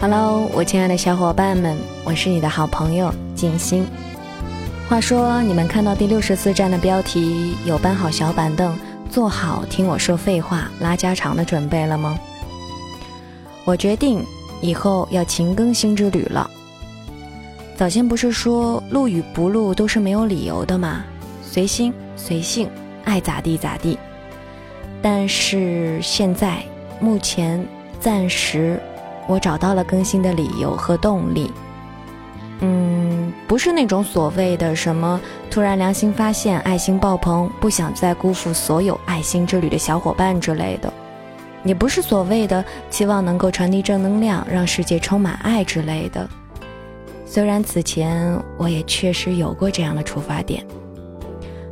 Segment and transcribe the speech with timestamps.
[0.00, 3.84] Hello，我亲爱的小伙伴们，我是你的好朋友静心。
[4.88, 8.78] 话说，你们看到第六十四站的标题有搬好小板凳，
[9.10, 12.16] 做好听我说废话、拉家常的准备了吗？
[13.64, 14.24] 我决定
[14.60, 16.48] 以后要勤更新之旅了。
[17.74, 21.02] 早先不是说录与不录都是没有理由的吗？
[21.42, 22.70] 随心随性，
[23.02, 23.98] 爱咋地咋地。
[25.02, 26.62] 但是现在，
[27.00, 27.66] 目前
[27.98, 28.80] 暂时。
[29.28, 31.52] 我找到了更新的理由和动力，
[32.60, 35.20] 嗯，不是那种所谓的什么
[35.50, 40.90] 突然良心发现、爱心爆棚、不想再辜负所有爱心之旅的小伙伴之类的，
[41.62, 46.26] 也不是所谓的期望能够传递正能量、让世界充满爱之类的。
[47.26, 50.64] 虽然此前我也确实有过这样的出发点，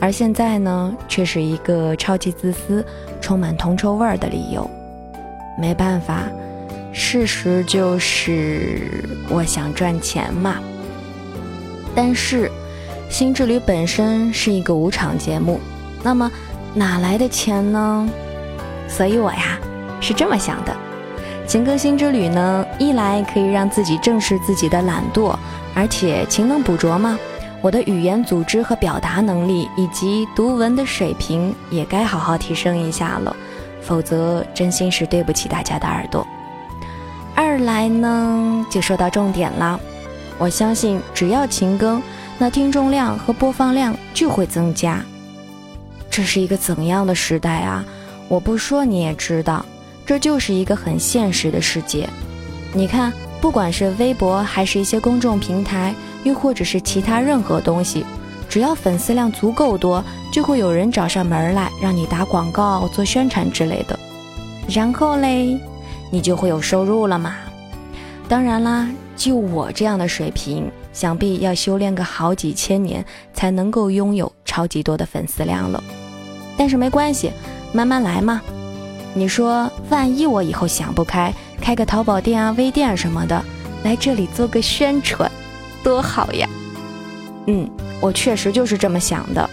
[0.00, 2.82] 而现在呢，却是一个超级自私、
[3.20, 4.68] 充满铜臭味儿的理由。
[5.58, 6.22] 没办法。
[6.92, 10.56] 事实就是，我想赚钱嘛。
[11.94, 12.50] 但是，
[13.08, 15.60] 新之旅本身是一个无偿节目，
[16.02, 16.30] 那么
[16.74, 18.08] 哪来的钱呢？
[18.88, 19.58] 所以我呀
[20.00, 20.76] 是这么想的：
[21.46, 25.34] 勤更新之旅呢，一来可以让自己正视自己的懒惰，
[25.74, 27.18] 而且勤能补拙嘛。
[27.62, 33.36] 我的语言组织和表达能力以及读文的水平也该好好提升一下了，
[33.80, 36.26] 否则真心是对不起大家的耳朵。
[37.34, 39.78] 二来呢，就说到重点了。
[40.38, 42.02] 我相信，只要勤更，
[42.38, 45.02] 那听众量和播放量就会增加。
[46.10, 47.84] 这是一个怎样的时代啊？
[48.28, 49.64] 我不说你也知道，
[50.04, 52.08] 这就是一个很现实的世界。
[52.72, 55.94] 你看，不管是微博，还是一些公众平台，
[56.24, 58.04] 又或者是其他任何东西，
[58.48, 63.98] 只要粉丝量足够多，就会有人找上门来让你打广告、做宣传之类的。
[64.68, 65.58] 然后嘞？
[66.12, 67.34] 你就会有收入了嘛？
[68.28, 75.82] 当然啦，就我这样的水平，想必要修炼个好几千年才能够拥有超级多的粉丝量了。
[76.58, 77.32] 但是没关系，
[77.72, 78.42] 慢慢来嘛。
[79.14, 81.32] 你说，万一我以后想不开，
[81.62, 83.42] 开个淘宝店啊、微店什么的，
[83.82, 85.30] 来这里做个宣传，
[85.82, 86.46] 多好呀！
[87.46, 87.68] 嗯，
[88.02, 89.48] 我确实就是这么想的，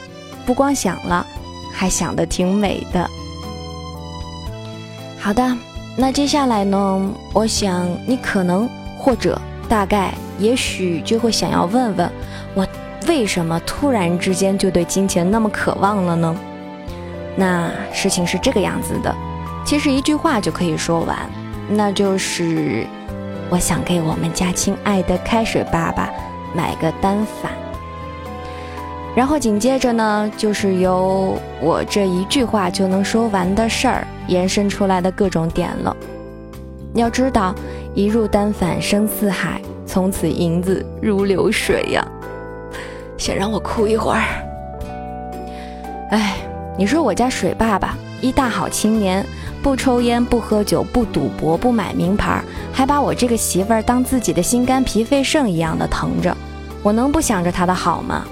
[0.45, 1.25] 不光想了，
[1.73, 3.09] 还想得挺美的。
[5.17, 5.57] 好的。
[6.01, 7.11] 那接下来呢？
[7.33, 9.37] 我想你可能或者
[9.67, 12.09] 大概也许就会想要问问
[12.55, 12.65] 我，
[13.05, 16.33] 为什么突然之间就对金钱那么渴望了呢？
[17.35, 19.13] 那事情是这个样子的，
[19.65, 21.29] 其实一句话就可以说完，
[21.69, 22.87] 那就是
[23.49, 26.09] 我想给我们家亲爱的开水爸爸
[26.55, 27.51] 买个单反。
[29.15, 35.95] 然后紧接着呢，就是由我这一句话就能说完的事儿延伸出来的各种点了。
[36.93, 37.53] 要知道，
[37.93, 42.07] 一入单反深似海，从此银子如流水呀。
[43.17, 44.23] 先让我哭一会儿。
[46.11, 46.37] 哎，
[46.77, 49.25] 你说我家水爸爸一大好青年，
[49.61, 52.41] 不抽烟，不喝酒，不赌博，不买名牌，
[52.71, 56.35] 还把我这个媳妇儿当自己的心肝脾肺肾一样的疼着，
[56.81, 58.25] 我能不想着他的好吗？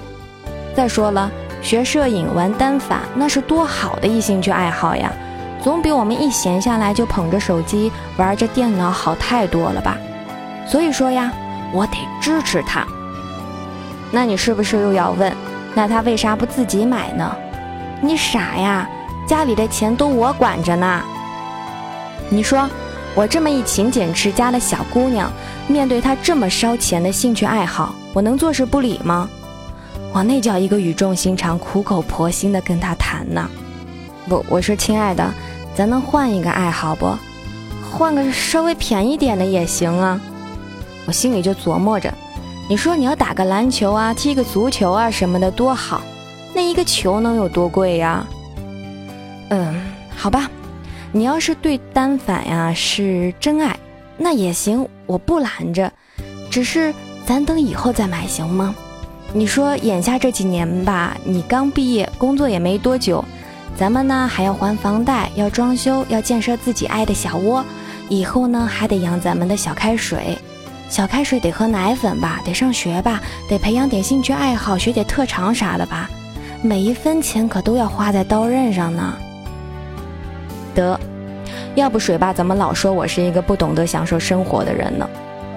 [0.78, 1.28] 再说了，
[1.60, 5.12] 学摄影、玩单反，那是多好的一兴趣爱好呀，
[5.60, 9.98] 总比我们一闲下来就捧着手机玩着电脑好太多了吧？
[10.68, 11.32] 所以说呀，
[11.72, 12.86] 我得支持他。
[14.12, 15.36] 那你是不是又要问，
[15.74, 17.36] 那他为啥不自己买呢？
[18.00, 18.88] 你傻呀，
[19.26, 21.02] 家里的钱都我管着呢。
[22.28, 22.70] 你说，
[23.16, 25.28] 我这么一勤俭持家的小姑娘，
[25.66, 29.28] 面对他这么烧钱的兴趣爱好，我能坐视不理吗？
[30.12, 33.48] 我那叫一个语重心长、苦口婆心的跟他谈呢。
[34.28, 35.32] 不，我说亲爱的，
[35.74, 37.16] 咱能换一个爱好不？
[37.90, 40.20] 换个稍微便宜点的也行啊。
[41.06, 42.12] 我心里就琢磨着，
[42.68, 46.02] 你说你要打个篮球啊，踢个足球啊什么的多好，
[46.54, 48.26] 那一个球能有多贵呀？
[49.50, 49.80] 嗯，
[50.14, 50.50] 好吧，
[51.12, 53.74] 你要是对单反呀是真爱，
[54.18, 55.90] 那也行，我不拦着，
[56.50, 56.92] 只是
[57.24, 58.74] 咱等以后再买行吗？
[59.34, 63.22] 你说眼下这几年吧，你刚毕业，工作也没多久，
[63.76, 67.62] 咱们呢还要还房贷，要装修，要建设自己爱的小窝，
[68.08, 70.38] 以后呢还得养咱们的小开水，
[70.88, 73.20] 小开水得喝奶粉吧，得上学吧，
[73.50, 76.08] 得培养点兴趣爱好，学点特长啥的吧，
[76.62, 79.14] 每一分钱可都要花在刀刃上呢。
[80.74, 80.98] 得，
[81.74, 85.08] 要不水爸怎么老说我是一个不懂得享受生活的人呢？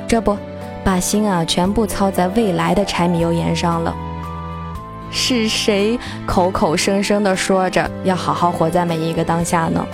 [0.10, 0.38] 这不。
[0.84, 3.96] 把心啊全部操在未来的柴米油盐上了。
[5.12, 9.86] 是谁口口声声的说着要好好活在每一个当下呢？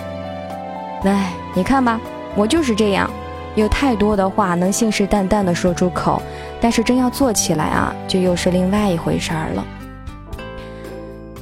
[1.04, 2.00] 哎，你看吧，
[2.36, 3.10] 我就是这样，
[3.56, 6.22] 有太多的话能信誓旦旦的说出口，
[6.62, 9.66] 但是真要做起来啊，就又是另外一回事儿了。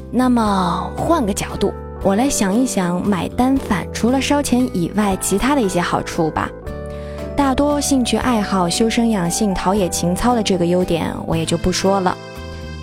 [0.09, 6.49] 那么换个角度，我来想一想，买单反除了烧钱以外，其他的一些好处吧。
[7.35, 12.15] 大多兴趣爱好、修身养性、陶冶情操的这个优点，我也就不说了。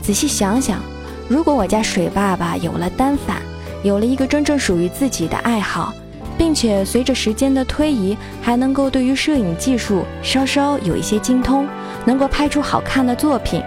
[0.03, 0.79] 仔细想想，
[1.27, 3.39] 如果我家水爸爸有了单反，
[3.83, 5.95] 有了一个真正属于自己的爱好，
[6.37, 11.67] 并且随着时间的推移，还能够对于摄影技术稍稍有一些精通，
[12.05, 13.63] 能够拍出好看的作品，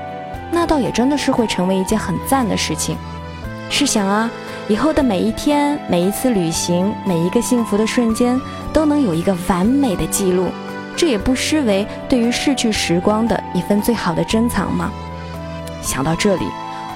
[0.51, 2.95] 那倒也真的是会成为一件很赞的事情。
[3.71, 4.29] 试想啊，
[4.67, 8.39] 以后的每一天、每一次旅行、每一个幸福的瞬间，
[8.71, 10.45] 都能有一个完美的记录。
[10.95, 14.91] 这也不失为对于逝去时光的一份最好的珍藏吗？
[15.81, 16.45] 想到这里，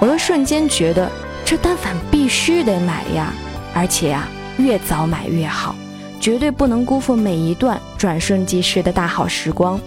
[0.00, 1.10] 我又瞬间觉得
[1.44, 3.32] 这单反必须得买呀！
[3.74, 4.26] 而且呀，
[4.56, 5.74] 越早买越好，
[6.18, 9.78] 绝对不能辜负每一段转瞬即逝的大好时光。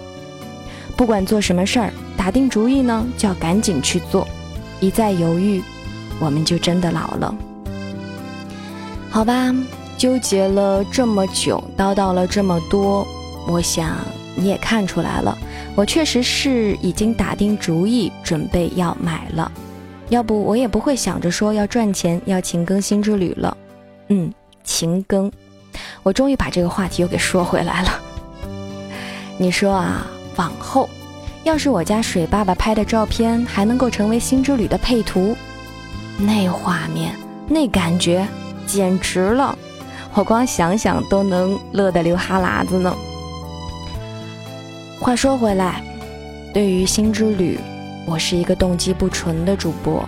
[0.96, 4.28] 不管做什么事儿，打定主意呢，就要赶紧去做。
[4.80, 5.62] 一再犹豫，
[6.20, 7.36] 我们就真的老了。
[9.10, 9.54] 好吧，
[9.98, 13.06] 纠结了这么久，叨叨了这么多。
[13.48, 13.98] 我想
[14.36, 15.38] 你也看出来了，
[15.76, 19.52] 我确实是已经打定主意准备要买了，
[20.10, 23.56] 要不我也不会想着说要赚钱要勤耕新之旅了。
[24.08, 25.32] 嗯，勤耕，
[26.04, 28.02] 我终于把这个话题又给说回来了。
[29.38, 30.90] 你说啊，往后
[31.44, 35.36] 要是我家水爸爸拍的照片还能够成为新之旅的配图，
[36.18, 37.14] 那画面
[37.48, 38.28] 那感觉
[38.66, 39.58] 简直了，
[40.14, 42.96] 我光想想都能乐得流哈喇子呢。
[45.00, 45.84] 话说回来，
[46.54, 47.60] 对于新之旅，
[48.06, 50.04] 我是一个动机不纯的主播。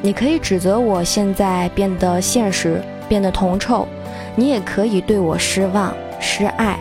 [0.00, 3.86] 你可以指责我现在变得现实，变得铜臭，
[4.34, 6.78] 你也可以对我失望、失爱。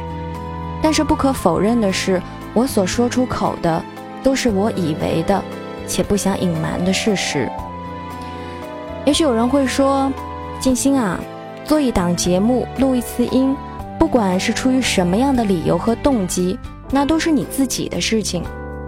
[0.82, 2.22] 但是不可否认的是，
[2.54, 3.84] 我所说出口的，
[4.24, 5.44] 都是我以为的，
[5.88, 7.50] 且不想隐瞒的事实。
[9.06, 10.12] 也许有人会说
[10.62, 11.20] ：“静心啊，
[11.66, 13.56] 做一档节目，录一次音，
[14.00, 16.58] 不管是出于什么样的理由和动机。”
[16.92, 18.44] 那都是你自己的事情，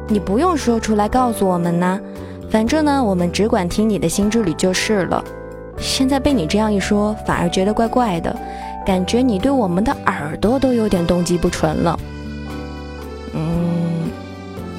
[0.07, 1.99] 你不用说出来告诉我们呢。
[2.49, 5.23] 反正呢，我们只管听你的新之旅就是了。
[5.77, 8.33] 现在被你这样一说，反而觉得怪怪的，
[8.85, 11.99] 感觉你对我们的耳朵都有点动机不纯了。
[13.33, 14.09] 嗯，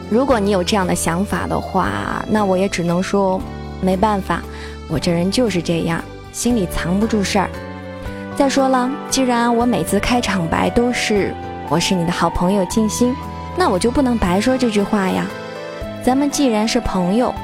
[0.08, 3.38] 如果你有这样的想法的话，那我也只能说
[3.82, 4.42] 没办法，
[4.88, 7.50] 我这人就是这样，心里藏不住事儿。
[8.34, 11.34] 再说了，既然我每次开场白都是。
[11.70, 13.14] 我是你的好朋友静心，
[13.54, 15.26] 那我就不能白说这句话呀。
[16.02, 17.34] 咱们既然是朋友，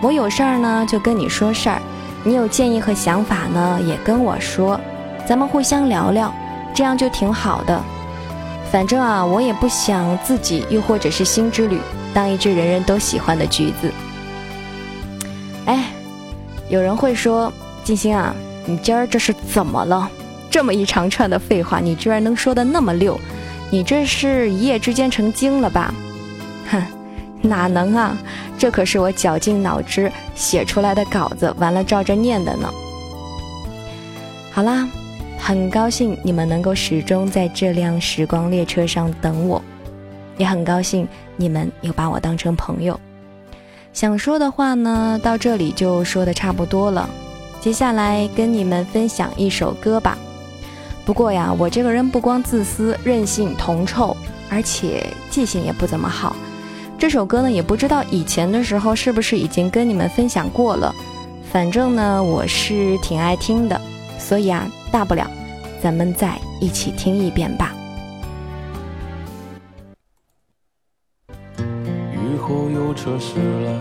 [0.00, 1.82] 我有事儿呢就跟你说事儿，
[2.22, 4.78] 你有建议和想法呢也跟我说，
[5.26, 6.32] 咱们互相聊聊，
[6.72, 7.82] 这样就挺好的。
[8.70, 11.80] 反正啊，我也不想自己又或者是新之旅
[12.14, 13.92] 当一只人人都喜欢的橘子。
[15.66, 15.86] 哎，
[16.68, 17.52] 有人会说，
[17.82, 18.32] 静心啊，
[18.64, 20.08] 你今儿这是怎么了？
[20.48, 23.18] 这么一长串的废话，你居然能说的那么溜。
[23.72, 25.94] 你这是一夜之间成精了吧？
[26.70, 26.82] 哼，
[27.40, 28.14] 哪能啊！
[28.58, 32.70] 这可是我绞尽脑汁写出来的稿子，完了照着念的呢。
[34.52, 34.86] 好啦，
[35.38, 39.62] 很高兴你们能够始终在这辆时光列车上等我，
[40.36, 43.00] 也很高兴你们又把我当成朋友。
[43.94, 47.08] 想说的话呢，到这里就说的差不多了。
[47.58, 50.18] 接下来跟你们分享一首歌吧。
[51.04, 54.16] 不过呀，我这个人不光自私、任性、铜臭，
[54.48, 56.36] 而且记性也不怎么好。
[56.96, 60.94] 这首歌呢，也不知道以前的时候是不是已经跟你们分享过了。
[61.50, 63.80] 反正呢，我是挺爱听的，
[64.18, 65.28] 所以啊，大不了
[65.82, 67.74] 咱们再一起听一遍吧。
[71.58, 73.72] 雨后有车驶来，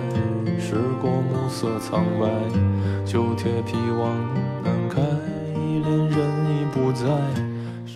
[0.59, 2.27] 驶过暮色苍白，
[3.05, 4.09] 旧铁皮往
[4.63, 4.99] 南开，
[5.83, 6.17] 恋人
[6.50, 7.05] 已不在。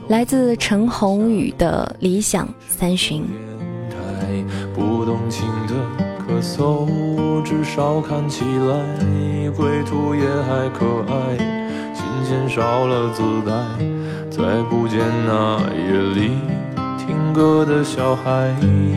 [0.08, 3.26] 来自陈鸿宇的理想三旬。
[4.76, 5.74] 不动情的
[6.20, 11.38] 咳嗽，至少看起来归途也还可爱。
[11.94, 13.54] 琴弦少了姿态，
[14.30, 16.32] 再不见那夜里
[16.98, 18.54] 听歌的小孩。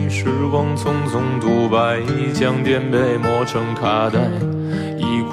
[0.09, 2.01] 时光匆匆独白，
[2.33, 4.58] 将颠沛磨成卡带，已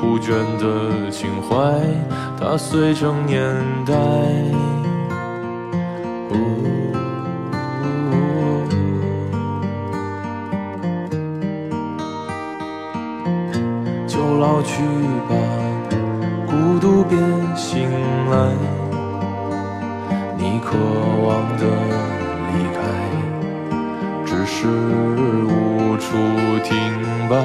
[0.07, 1.57] 枯卷的情怀，
[2.39, 3.45] 踏碎成年
[3.85, 3.93] 代。
[14.07, 14.85] 就老去
[15.29, 15.35] 吧，
[16.47, 17.19] 孤独别
[17.57, 17.91] 醒
[18.31, 18.53] 来。
[20.39, 20.79] 你渴
[21.27, 21.67] 望的
[22.53, 22.79] 离开，
[24.25, 26.17] 只是无处
[26.63, 26.77] 停
[27.29, 27.45] 摆，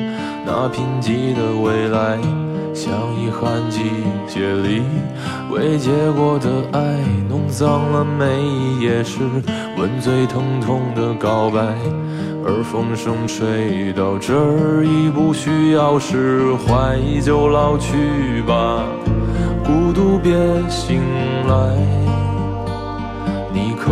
[0.53, 2.19] 那贫瘠的未来。
[2.73, 3.83] 像遗憾季
[4.27, 4.81] 节里
[5.49, 6.97] 未结果的爱，
[7.29, 9.19] 弄脏了每一页诗，
[9.77, 11.61] 吻最疼痛的告白。
[12.43, 18.83] 而风声吹到这儿，已不需要释怀，就老去吧，
[19.63, 20.33] 孤独别
[20.67, 21.01] 醒
[21.47, 21.55] 来。
[23.53, 23.91] 你可